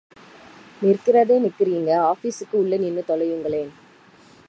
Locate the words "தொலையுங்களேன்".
3.07-3.71